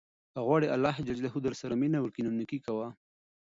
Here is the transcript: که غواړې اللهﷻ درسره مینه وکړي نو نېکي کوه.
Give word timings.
که 0.33 0.39
غواړې 0.47 0.67
اللهﷻ 0.75 1.35
درسره 1.45 1.73
مینه 1.81 1.99
وکړي 2.01 2.21
نو 2.25 2.31
نېکي 2.39 2.59
کوه. 2.65 2.87